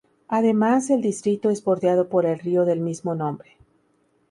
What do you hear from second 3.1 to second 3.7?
nombre.